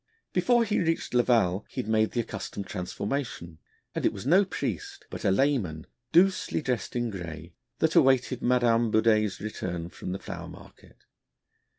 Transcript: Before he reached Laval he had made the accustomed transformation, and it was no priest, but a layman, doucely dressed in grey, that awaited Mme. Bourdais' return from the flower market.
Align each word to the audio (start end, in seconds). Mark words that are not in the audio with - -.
Before 0.33 0.63
he 0.63 0.79
reached 0.81 1.13
Laval 1.13 1.63
he 1.69 1.79
had 1.83 1.87
made 1.87 2.09
the 2.09 2.21
accustomed 2.21 2.65
transformation, 2.65 3.59
and 3.93 4.03
it 4.03 4.11
was 4.11 4.25
no 4.25 4.43
priest, 4.43 5.05
but 5.11 5.23
a 5.23 5.29
layman, 5.29 5.85
doucely 6.11 6.63
dressed 6.63 6.95
in 6.95 7.11
grey, 7.11 7.53
that 7.77 7.93
awaited 7.93 8.41
Mme. 8.41 8.89
Bourdais' 8.89 9.39
return 9.39 9.89
from 9.89 10.11
the 10.11 10.17
flower 10.17 10.47
market. 10.47 10.97